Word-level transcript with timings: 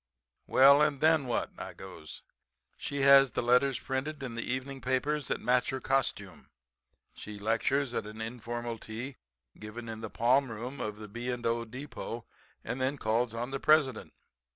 "'Well 0.47 0.81
and 0.81 0.99
then 0.99 1.27
what?' 1.27 1.51
I 1.59 1.75
goes. 1.75 2.23
'She 2.75 3.01
has 3.01 3.33
the 3.33 3.43
letters 3.43 3.77
printed 3.77 4.23
in 4.23 4.33
the 4.33 4.41
evening 4.41 4.81
papers 4.81 5.27
that 5.27 5.39
match 5.39 5.69
her 5.69 5.79
costume, 5.79 6.49
she 7.13 7.37
lectures 7.37 7.93
at 7.93 8.07
an 8.07 8.19
informal 8.19 8.79
tea 8.79 9.17
given 9.59 9.87
in 9.87 10.01
the 10.01 10.09
palm 10.09 10.49
room 10.49 10.81
of 10.81 10.97
the 10.97 11.07
B. 11.07 11.31
& 11.31 11.45
O. 11.45 11.65
Depot 11.65 12.25
and 12.63 12.81
then 12.81 12.97
calls 12.97 13.35
on 13.35 13.51
the 13.51 13.59
President. 13.59 14.13